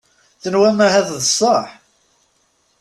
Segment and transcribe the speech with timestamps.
[0.41, 1.65] Tenwim ahat d sseḥ.